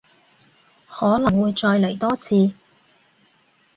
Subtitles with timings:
[0.87, 2.53] 可能會再嚟多次